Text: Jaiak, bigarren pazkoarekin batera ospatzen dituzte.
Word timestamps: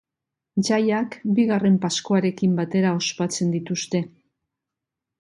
Jaiak, 0.69 1.17
bigarren 1.41 1.77
pazkoarekin 1.85 2.57
batera 2.63 2.97
ospatzen 3.03 3.55
dituzte. 3.59 4.07